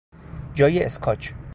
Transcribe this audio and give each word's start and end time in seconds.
جای 0.55 0.83
اسکاچ 0.83 1.33